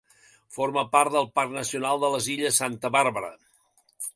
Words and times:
Forma 0.55 0.83
part 0.95 1.13
del 1.17 1.27
Parc 1.39 1.53
Nacional 1.57 2.01
de 2.05 2.11
les 2.17 2.31
illes 2.37 2.59
Santa 2.63 2.95
Bàrbara. 2.97 3.31